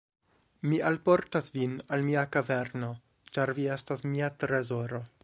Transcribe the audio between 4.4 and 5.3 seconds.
trezoro."